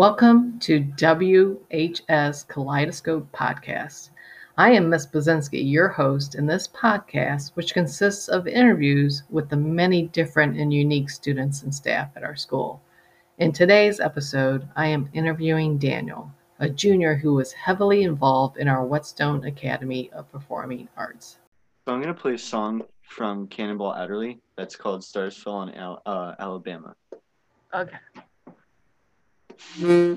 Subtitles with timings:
[0.00, 4.08] Welcome to WHS Kaleidoscope Podcast.
[4.56, 9.58] I am Miss Bazinski, your host in this podcast, which consists of interviews with the
[9.58, 12.80] many different and unique students and staff at our school.
[13.36, 18.86] In today's episode, I am interviewing Daniel, a junior who was heavily involved in our
[18.86, 21.36] Whetstone Academy of Performing Arts.
[21.86, 25.74] So I'm going to play a song from Cannonball Adderley that's called Stars Fell on
[25.74, 26.94] Al- uh, Alabama.
[27.74, 27.96] Okay.
[29.82, 30.14] うん。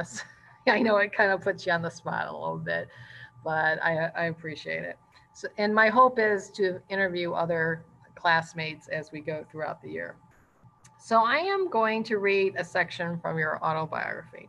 [0.00, 0.22] This.
[0.68, 2.88] I know it kind of puts you on the spot a little bit,
[3.44, 4.98] but I, I appreciate it.
[5.32, 7.84] So, and my hope is to interview other
[8.14, 10.16] classmates as we go throughout the year.
[10.98, 14.48] So I am going to read a section from your autobiography.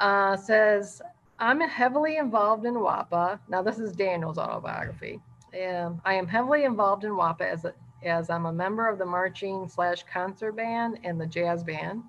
[0.00, 1.00] Uh, says,
[1.38, 3.38] I'm heavily involved in WAPA.
[3.48, 5.20] Now this is Daniel's autobiography.
[5.54, 9.06] Um, I am heavily involved in WAPA as, a, as I'm a member of the
[9.06, 12.02] marching slash concert band and the jazz band.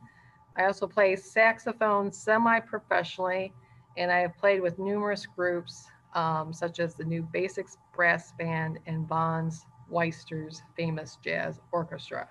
[0.57, 3.53] I also play saxophone semi-professionally,
[3.97, 8.79] and I have played with numerous groups, um, such as the New Basics Brass Band
[8.87, 9.51] and Vaughn
[9.89, 12.29] Wiester's famous jazz orchestra.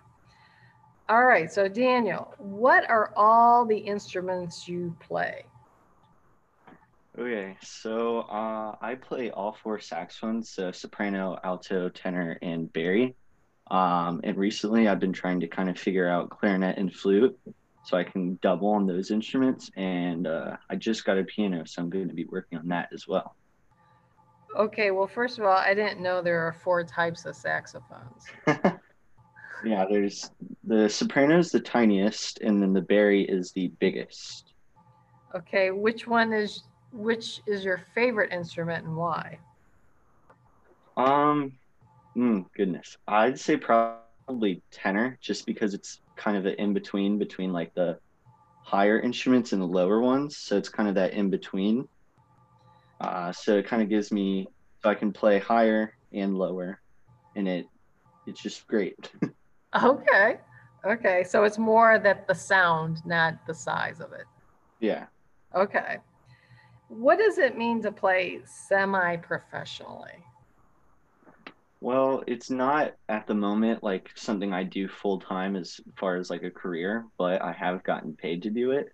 [1.08, 5.44] All right, so Daniel, what are all the instruments you play?
[7.18, 13.14] Okay, so uh, I play all four saxophones, so soprano, alto, tenor, and bari.
[13.70, 17.38] Um, and recently I've been trying to kind of figure out clarinet and flute
[17.84, 19.70] so I can double on those instruments.
[19.76, 22.88] And uh, I just got a piano, so I'm going to be working on that
[22.92, 23.36] as well.
[24.56, 28.24] Okay, well, first of all, I didn't know there are four types of saxophones.
[29.64, 30.30] yeah, there's
[30.62, 34.54] the soprano is the tiniest, and then the bari is the biggest.
[35.34, 36.62] Okay, which one is
[36.92, 39.38] which is your favorite instrument and why?
[40.96, 41.52] Um,
[42.16, 47.52] mm, goodness, I'd say probably tenor, just because it's kind of an in between between
[47.52, 47.98] like the
[48.62, 50.38] higher instruments and the lower ones.
[50.38, 51.88] So it's kind of that in between.
[53.00, 54.48] Uh, so it kind of gives me
[54.82, 56.80] so I can play higher and lower,
[57.36, 57.66] and it
[58.26, 59.10] it's just great.
[59.82, 60.38] okay,
[60.86, 61.24] okay.
[61.24, 64.24] So it's more that the sound, not the size of it.
[64.80, 65.06] Yeah.
[65.54, 65.98] Okay.
[66.88, 70.24] What does it mean to play semi-professionally?
[71.84, 76.30] Well, it's not at the moment like something I do full time as far as
[76.30, 78.88] like a career, but I have gotten paid to do it.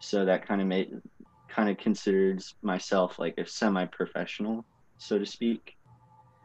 [0.00, 0.90] So that kind of made
[1.48, 4.66] kind of considers myself like a semi-professional,
[4.98, 5.78] so to speak.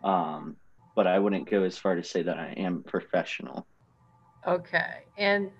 [0.05, 0.55] Um,
[0.95, 3.67] but I wouldn't go as far to say that I am professional.
[4.47, 5.03] Okay.
[5.17, 5.51] And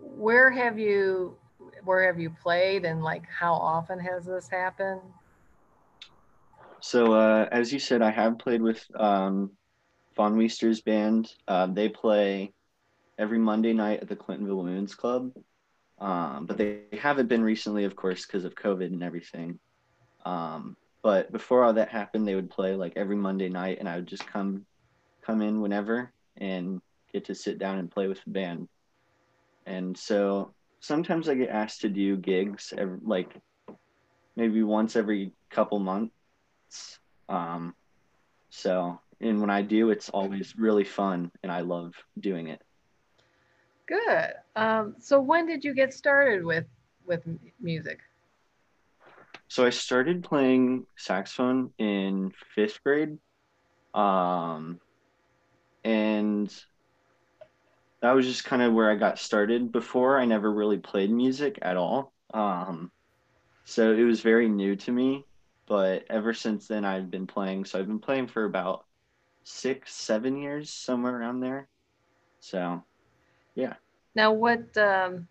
[0.00, 1.36] where have you
[1.84, 5.02] where have you played and like how often has this happened?
[6.86, 9.50] So uh, as you said, I have played with um,
[10.14, 11.28] Vaughn Wiester's band.
[11.48, 12.52] Uh, they play
[13.18, 15.32] every Monday night at the Clintonville Women's Club,
[15.98, 19.58] um, but they haven't been recently, of course, because of COVID and everything.
[20.24, 23.96] Um, but before all that happened, they would play like every Monday night, and I
[23.96, 24.64] would just come
[25.24, 26.80] come in whenever and
[27.12, 28.68] get to sit down and play with the band.
[29.66, 33.34] And so sometimes I get asked to do gigs, every, like
[34.36, 36.12] maybe once every couple months
[37.28, 37.74] um,
[38.50, 42.62] so, and when I do, it's always really fun and I love doing it.
[43.86, 44.32] Good.
[44.56, 46.66] Um, so when did you get started with,
[47.06, 47.22] with
[47.60, 48.00] music?
[49.48, 53.18] So I started playing saxophone in fifth grade.
[53.94, 54.80] Um,
[55.84, 56.52] and
[58.00, 59.70] that was just kind of where I got started.
[59.70, 62.12] Before, I never really played music at all.
[62.34, 62.90] Um,
[63.64, 65.24] so it was very new to me
[65.66, 67.64] but ever since then I've been playing.
[67.64, 68.84] So I've been playing for about
[69.44, 71.68] six, seven years, somewhere around there.
[72.40, 72.82] So,
[73.54, 73.74] yeah.
[74.14, 75.28] Now, what um,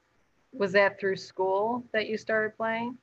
[0.53, 2.97] was that through school that you started playing?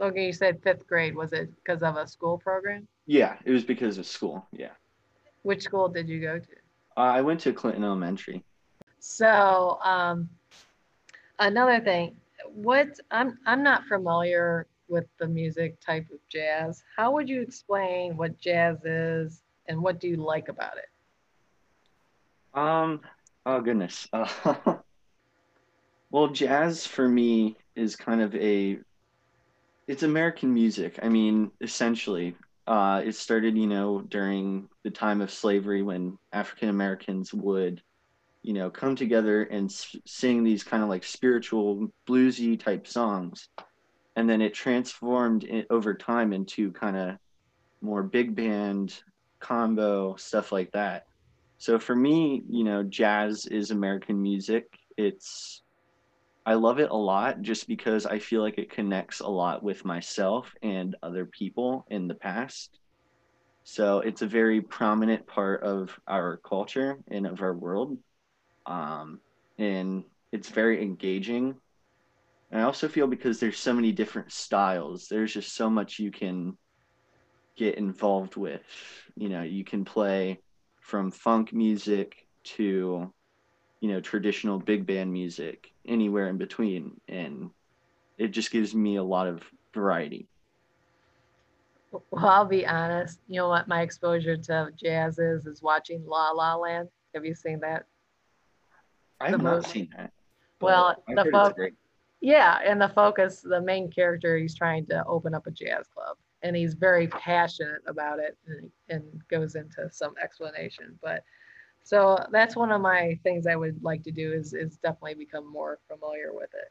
[0.00, 1.16] Okay, you said fifth grade.
[1.16, 2.86] Was it because of a school program?
[3.06, 4.46] Yeah, it was because of school.
[4.52, 4.70] Yeah.
[5.42, 6.46] Which school did you go to?
[6.96, 8.44] Uh, I went to Clinton Elementary.
[9.00, 10.28] So, um,
[11.38, 12.16] another thing,
[12.54, 16.82] what I'm I'm not familiar with the music type of jazz.
[16.96, 20.88] How would you explain what jazz is and what do you like about it?
[22.58, 23.00] Um,
[23.44, 24.08] oh goodness.
[24.12, 24.76] Uh,
[26.10, 28.78] Well, jazz for me is kind of a
[29.86, 30.98] it's American music.
[31.02, 32.34] I mean, essentially,
[32.66, 37.82] uh, it started, you know, during the time of slavery when African Americans would,
[38.42, 39.70] you know, come together and
[40.06, 43.48] sing these kind of like spiritual bluesy type songs,
[44.16, 47.16] and then it transformed it over time into kind of
[47.80, 49.00] more big band
[49.40, 51.04] combo stuff like that.
[51.58, 54.66] So for me, you know, jazz is American music.
[54.96, 55.62] It's
[56.46, 59.84] I love it a lot just because I feel like it connects a lot with
[59.84, 62.78] myself and other people in the past.
[63.64, 67.98] So it's a very prominent part of our culture and of our world.
[68.68, 69.20] Um,
[69.58, 71.56] and it's very engaging.
[72.50, 76.12] And I also feel because there's so many different styles, there's just so much you
[76.12, 76.56] can
[77.56, 78.62] get involved with.
[79.16, 80.38] You know, you can play
[80.80, 83.12] from funk music to
[83.80, 87.50] you know traditional big band music anywhere in between and
[88.16, 89.42] it just gives me a lot of
[89.74, 90.26] variety
[91.92, 93.20] Well, I'll be honest.
[93.28, 96.88] You know what my exposure to jazz is is watching La La Land.
[97.14, 97.86] Have you seen that?
[99.20, 100.12] I have not seen that
[100.60, 101.54] Well, the heard fo-
[102.20, 106.16] Yeah, and the focus, the main character, he's trying to open up a jazz club,
[106.42, 110.98] and he's very passionate about it, and, and goes into some explanation.
[111.02, 111.22] But
[111.84, 115.50] so that's one of my things I would like to do is is definitely become
[115.50, 116.70] more familiar with it.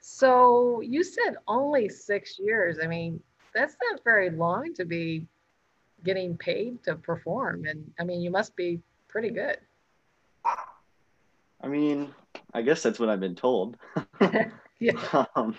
[0.00, 2.78] So you said only six years.
[2.82, 3.20] I mean,
[3.54, 5.26] that's not very long to be
[6.04, 9.58] getting paid to perform, and I mean, you must be pretty good.
[11.66, 12.14] I mean
[12.54, 13.76] i guess that's what i've been told.
[14.78, 15.24] Yeah.
[15.34, 15.56] um,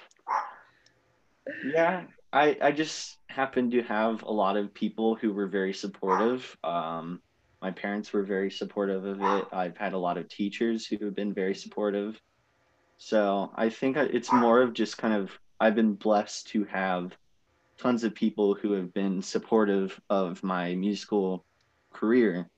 [1.66, 6.56] yeah i i just happen to have a lot of people who were very supportive.
[6.64, 7.22] Um
[7.62, 9.48] my parents were very supportive of it.
[9.52, 12.22] I've had a lot of teachers who have been very supportive.
[12.98, 17.18] So i think it's more of just kind of i've been blessed to have
[17.78, 21.44] tons of people who have been supportive of my musical
[21.94, 22.50] career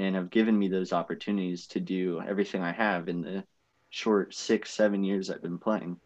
[0.00, 3.44] and have given me those opportunities to do everything i have in the
[3.90, 6.00] short six seven years i've been playing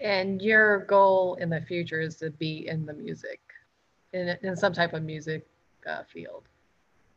[0.00, 3.40] And your goal in the future is to be in the music,
[4.12, 5.46] in, in some type of music
[5.86, 6.44] uh, field.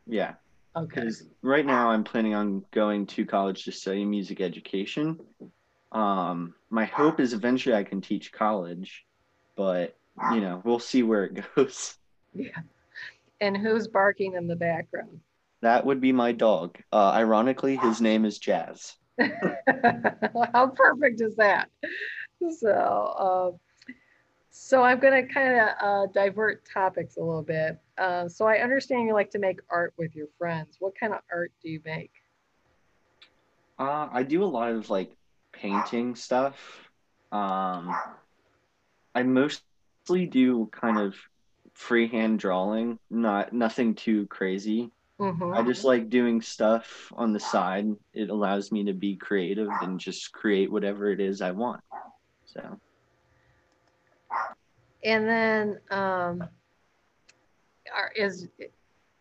[0.05, 0.35] Yeah,
[0.75, 1.01] Okay.
[1.01, 5.19] because right now I'm planning on going to college to study music education.
[5.91, 9.05] Um, my hope is eventually I can teach college,
[9.55, 9.97] but
[10.31, 11.97] you know, we'll see where it goes.
[12.33, 12.59] Yeah.
[13.41, 15.19] And who's barking in the background?
[15.65, 16.77] That would be my dog.
[16.93, 18.97] Uh, ironically, his name is Jazz.
[20.53, 21.69] How perfect is that?
[22.59, 23.51] So, uh,
[24.51, 27.79] so I'm going to kind of uh, divert topics a little bit.
[27.97, 30.75] Uh, so I understand you like to make art with your friends.
[30.77, 32.11] What kind of art do you make?
[33.79, 35.17] Uh, I do a lot of like
[35.51, 36.59] painting stuff.
[37.31, 37.91] Um,
[39.15, 41.15] I mostly do kind of
[41.73, 44.91] freehand drawing, not nothing too crazy.
[45.19, 45.55] Mhm.
[45.55, 47.87] I just like doing stuff on the side.
[48.13, 51.81] It allows me to be creative and just create whatever it is I want.
[52.45, 52.79] So,
[55.03, 56.49] And then, um,
[58.15, 58.47] is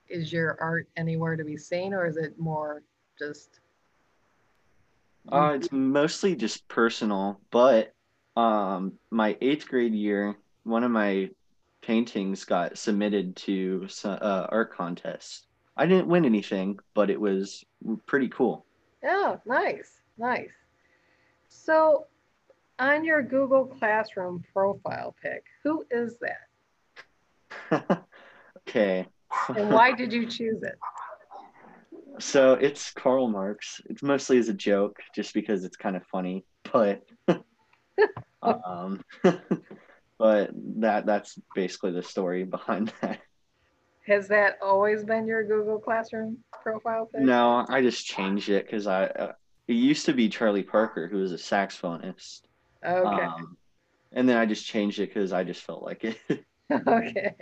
[0.08, 2.82] is your art anywhere to be seen, or is it more
[3.18, 3.60] just?
[5.32, 7.92] uh, it's mostly just personal, but
[8.36, 11.30] um, my eighth grade year, one of my
[11.82, 15.46] paintings got submitted to uh, art contest.
[15.76, 17.64] I didn't win anything, but it was
[18.06, 18.64] pretty cool.
[19.04, 20.52] Oh, nice, nice.
[21.48, 22.06] So,
[22.78, 26.16] on your Google Classroom profile pic, who is
[27.70, 28.06] that,
[28.68, 29.06] okay.
[29.56, 30.78] and why did you choose it?
[32.20, 33.80] So it's Karl Marx.
[33.86, 36.44] It's mostly as a joke, just because it's kind of funny.
[36.72, 37.02] But,
[38.42, 39.02] um,
[40.16, 43.18] but that that's basically the story behind that.
[44.06, 47.22] Has that always been your Google Classroom profile pic?
[47.22, 49.32] No, I just changed it because I uh,
[49.66, 52.42] it used to be Charlie Parker, who was a saxophonist.
[52.84, 53.24] Okay.
[53.24, 53.56] Um,
[54.12, 56.18] and then I just changed it because I just felt like it.
[56.86, 57.34] okay.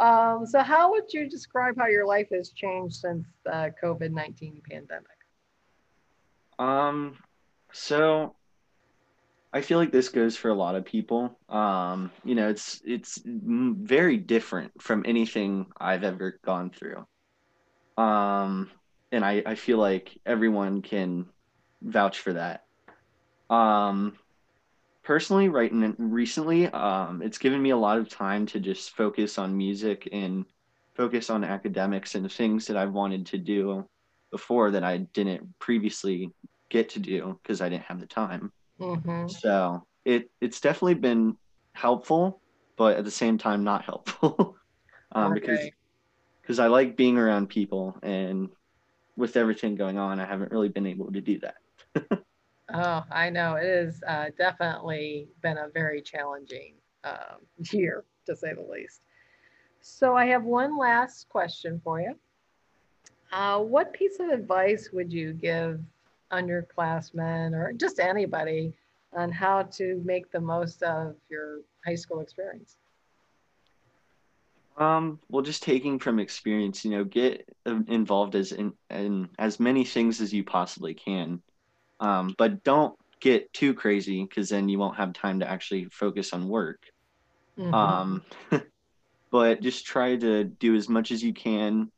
[0.00, 4.62] Um, so, how would you describe how your life has changed since the COVID 19
[4.68, 5.06] pandemic?
[6.58, 7.16] Um,
[7.72, 8.34] so
[9.52, 11.38] I feel like this goes for a lot of people.
[11.48, 17.06] Um, you know, it's it's very different from anything I've ever gone through.
[17.96, 18.70] Um,
[19.10, 21.26] and I I feel like everyone can
[21.82, 22.62] vouch for that.
[23.50, 24.18] Um,
[25.04, 29.38] personally, right n- recently, um, it's given me a lot of time to just focus
[29.38, 30.46] on music and
[30.96, 33.88] focus on academics and things that I've wanted to do
[34.30, 36.32] before that I didn't previously
[36.70, 38.52] get to do because I didn't have the time.
[38.78, 41.36] Hmm So it it's definitely been
[41.74, 42.40] helpful,
[42.76, 44.56] but at the same time not helpful.
[45.12, 45.70] um, because
[46.42, 48.48] because I like being around people and
[49.16, 51.56] with everything going on, I haven't really been able to do that.
[52.72, 53.56] Oh, I know.
[53.56, 56.74] It has uh, definitely been a very challenging
[57.04, 59.02] um, year, to say the least.
[59.80, 62.14] So I have one last question for you.
[63.32, 65.80] Uh, what piece of advice would you give
[66.32, 68.72] underclassmen or just anybody
[69.14, 72.76] on how to make the most of your high school experience?
[74.76, 79.60] Um, well, just taking from experience, you know, get uh, involved as in, in as
[79.60, 81.42] many things as you possibly can.
[82.00, 86.32] Um, but don't get too crazy because then you won't have time to actually focus
[86.32, 86.80] on work.
[87.58, 87.74] Mhm.
[87.74, 88.22] Um,
[89.30, 91.92] but just try to do as much as you can,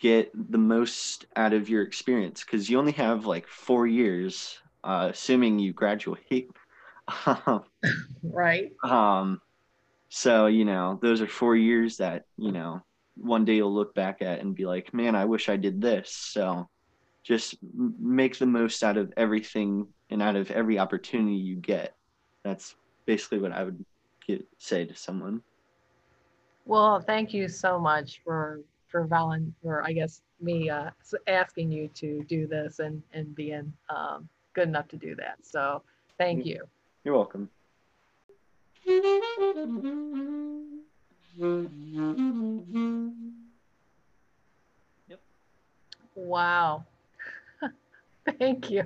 [0.00, 5.08] get the most out of your experience because you only have like four years, uh,
[5.12, 6.50] assuming you graduate.
[8.22, 8.72] right.
[8.82, 9.40] um,
[10.08, 12.82] so, you know, those are four years that, you know,
[13.16, 16.10] one day you'll look back at and be like, man, I wish I did this.
[16.10, 16.68] So
[17.22, 17.56] just
[17.98, 21.94] make the most out of everything and out of every opportunity you get.
[22.42, 23.84] That's basically what I would
[24.26, 25.42] get, say to someone.
[26.64, 28.60] Well, thank you so much for
[28.90, 30.90] for volun or I guess me uh,
[31.26, 35.36] asking you to do this and and being um, good enough to do that.
[35.42, 35.82] So
[36.18, 36.68] thank you.
[37.04, 37.50] You're welcome.
[45.08, 45.20] Yep.
[46.14, 46.84] Wow.
[48.38, 48.84] thank you.